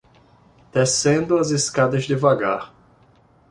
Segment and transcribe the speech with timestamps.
[0.73, 2.73] descendo as escadas devagar